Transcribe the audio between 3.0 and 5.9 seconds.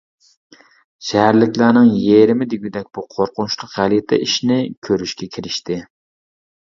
قورقۇنچلۇق غەلىتە ئىشنى كۆرۈشكە كېلىشتى.